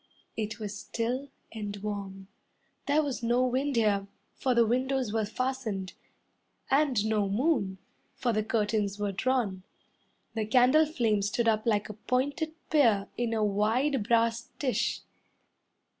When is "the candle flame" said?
10.33-11.21